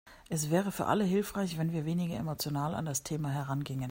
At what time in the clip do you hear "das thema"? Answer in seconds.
2.85-3.29